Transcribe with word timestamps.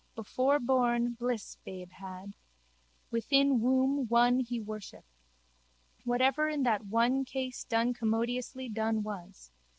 Before 0.15 0.59
born 0.59 1.13
bliss 1.13 1.57
babe 1.63 1.91
had. 1.91 2.33
Within 3.11 3.61
womb 3.61 4.07
won 4.07 4.39
he 4.39 4.59
worship. 4.59 5.05
Whatever 6.05 6.49
in 6.49 6.63
that 6.63 6.87
one 6.87 7.23
case 7.23 7.63
done 7.63 7.93
commodiously 7.93 8.67
done 8.67 9.03
was. 9.03 9.51